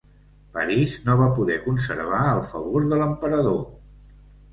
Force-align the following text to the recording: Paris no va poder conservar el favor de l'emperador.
Paris 0.53 0.93
no 1.09 1.17
va 1.19 1.27
poder 1.39 1.57
conservar 1.65 2.21
el 2.31 2.41
favor 2.53 2.87
de 2.95 2.99
l'emperador. 3.03 3.61